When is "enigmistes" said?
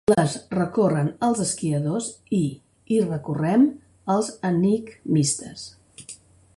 4.51-5.71